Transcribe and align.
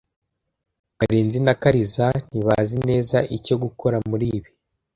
Karenzi 0.97 1.39
na 1.45 1.53
Kariza 1.61 2.05
ntibazi 2.29 2.75
neza 2.89 3.17
icyo 3.37 3.55
gukora 3.63 3.97
muri 4.09 4.27
ibi. 4.37 4.49